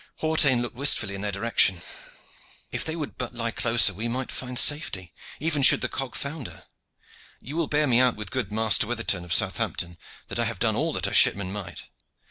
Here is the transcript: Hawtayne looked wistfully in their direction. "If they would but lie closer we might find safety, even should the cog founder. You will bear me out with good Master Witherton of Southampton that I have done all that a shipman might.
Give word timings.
Hawtayne 0.21 0.63
looked 0.63 0.75
wistfully 0.75 1.13
in 1.13 1.21
their 1.21 1.31
direction. 1.31 1.83
"If 2.71 2.83
they 2.83 2.95
would 2.95 3.19
but 3.19 3.35
lie 3.35 3.51
closer 3.51 3.93
we 3.93 4.07
might 4.07 4.31
find 4.31 4.57
safety, 4.57 5.13
even 5.39 5.61
should 5.61 5.81
the 5.81 5.87
cog 5.87 6.15
founder. 6.15 6.65
You 7.39 7.55
will 7.55 7.67
bear 7.67 7.85
me 7.85 7.99
out 7.99 8.15
with 8.15 8.31
good 8.31 8.51
Master 8.51 8.87
Witherton 8.87 9.23
of 9.23 9.31
Southampton 9.31 9.99
that 10.29 10.39
I 10.39 10.45
have 10.45 10.57
done 10.57 10.75
all 10.75 10.91
that 10.93 11.05
a 11.05 11.13
shipman 11.13 11.51
might. 11.51 11.83